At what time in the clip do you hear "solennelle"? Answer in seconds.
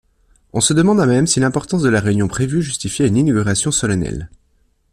3.71-4.31